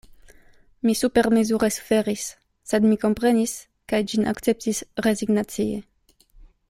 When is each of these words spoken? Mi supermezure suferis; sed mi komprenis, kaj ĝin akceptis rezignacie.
Mi 0.87 0.93
supermezure 1.01 1.69
suferis; 1.75 2.23
sed 2.71 2.89
mi 2.93 2.97
komprenis, 3.05 3.53
kaj 3.93 4.01
ĝin 4.13 4.27
akceptis 4.33 4.81
rezignacie. 5.09 5.81